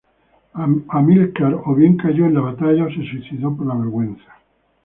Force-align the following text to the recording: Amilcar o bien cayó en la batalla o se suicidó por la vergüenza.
Amilcar 0.97 1.53
o 1.67 1.75
bien 1.75 1.95
cayó 1.95 2.25
en 2.25 2.33
la 2.33 2.39
batalla 2.41 2.85
o 2.85 2.89
se 2.89 3.05
suicidó 3.07 3.55
por 3.55 3.67
la 3.67 3.75
vergüenza. 3.75 4.33